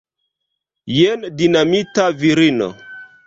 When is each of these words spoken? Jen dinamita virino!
Jen 0.99 1.27
dinamita 1.41 2.05
virino! 2.23 2.71